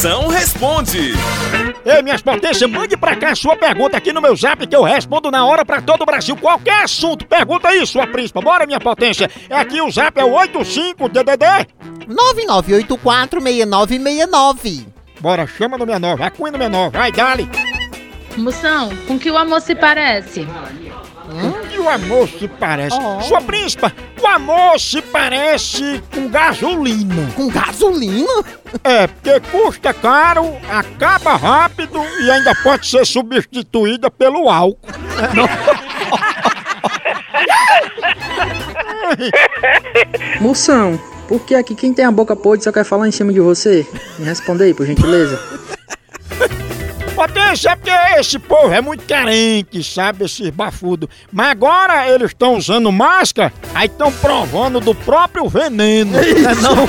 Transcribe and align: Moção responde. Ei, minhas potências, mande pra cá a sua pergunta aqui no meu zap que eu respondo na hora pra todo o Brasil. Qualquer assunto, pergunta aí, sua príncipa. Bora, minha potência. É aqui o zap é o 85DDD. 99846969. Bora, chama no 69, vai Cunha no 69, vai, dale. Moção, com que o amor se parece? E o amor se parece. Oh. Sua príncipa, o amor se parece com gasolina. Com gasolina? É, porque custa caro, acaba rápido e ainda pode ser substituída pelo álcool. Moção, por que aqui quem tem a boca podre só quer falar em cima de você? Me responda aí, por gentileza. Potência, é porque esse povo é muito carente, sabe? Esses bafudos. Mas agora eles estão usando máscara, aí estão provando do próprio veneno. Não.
Moção 0.00 0.28
responde. 0.28 1.12
Ei, 1.84 2.00
minhas 2.00 2.22
potências, 2.22 2.70
mande 2.70 2.96
pra 2.96 3.14
cá 3.14 3.32
a 3.32 3.34
sua 3.34 3.54
pergunta 3.54 3.98
aqui 3.98 4.14
no 4.14 4.22
meu 4.22 4.34
zap 4.34 4.66
que 4.66 4.74
eu 4.74 4.82
respondo 4.82 5.30
na 5.30 5.44
hora 5.44 5.62
pra 5.62 5.82
todo 5.82 6.00
o 6.00 6.06
Brasil. 6.06 6.34
Qualquer 6.38 6.84
assunto, 6.84 7.26
pergunta 7.26 7.68
aí, 7.68 7.86
sua 7.86 8.06
príncipa. 8.06 8.40
Bora, 8.40 8.64
minha 8.64 8.80
potência. 8.80 9.30
É 9.50 9.58
aqui 9.58 9.78
o 9.78 9.90
zap 9.90 10.18
é 10.18 10.24
o 10.24 10.30
85DDD. 10.30 11.66
99846969. 12.08 14.86
Bora, 15.20 15.46
chama 15.46 15.76
no 15.76 15.84
69, 15.84 16.16
vai 16.16 16.30
Cunha 16.30 16.52
no 16.52 16.56
69, 16.56 16.96
vai, 16.96 17.12
dale. 17.12 17.46
Moção, 18.36 18.90
com 19.06 19.18
que 19.18 19.30
o 19.30 19.36
amor 19.36 19.60
se 19.60 19.74
parece? 19.74 20.46
E 21.72 21.78
o 21.78 21.88
amor 21.88 22.28
se 22.28 22.48
parece. 22.48 22.96
Oh. 23.00 23.20
Sua 23.22 23.40
príncipa, 23.40 23.92
o 24.20 24.26
amor 24.26 24.80
se 24.80 25.00
parece 25.00 26.02
com 26.12 26.28
gasolina. 26.28 27.30
Com 27.36 27.48
gasolina? 27.48 28.44
É, 28.82 29.06
porque 29.06 29.40
custa 29.50 29.94
caro, 29.94 30.56
acaba 30.68 31.36
rápido 31.36 32.00
e 32.20 32.30
ainda 32.30 32.54
pode 32.62 32.86
ser 32.86 33.06
substituída 33.06 34.10
pelo 34.10 34.48
álcool. 34.48 34.78
Moção, 40.40 40.98
por 41.28 41.40
que 41.40 41.54
aqui 41.54 41.74
quem 41.74 41.92
tem 41.92 42.04
a 42.04 42.10
boca 42.10 42.34
podre 42.34 42.64
só 42.64 42.72
quer 42.72 42.84
falar 42.84 43.08
em 43.08 43.12
cima 43.12 43.32
de 43.32 43.40
você? 43.40 43.86
Me 44.18 44.24
responda 44.24 44.64
aí, 44.64 44.74
por 44.74 44.86
gentileza. 44.86 45.38
Potência, 47.20 47.68
é 47.68 47.76
porque 47.76 47.90
esse 48.18 48.38
povo 48.38 48.72
é 48.72 48.80
muito 48.80 49.04
carente, 49.04 49.84
sabe? 49.84 50.24
Esses 50.24 50.48
bafudos. 50.48 51.06
Mas 51.30 51.50
agora 51.50 52.08
eles 52.08 52.28
estão 52.28 52.56
usando 52.56 52.90
máscara, 52.90 53.52
aí 53.74 53.88
estão 53.88 54.10
provando 54.10 54.80
do 54.80 54.94
próprio 54.94 55.46
veneno. 55.46 56.12
Não. 56.62 56.86